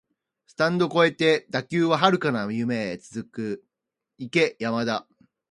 [0.47, 3.63] スタンド超えて打球は遥かな夢へと続く、
[4.17, 5.05] 行け山田